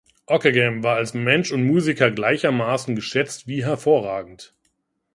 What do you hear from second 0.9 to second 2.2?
als Mensch und Musiker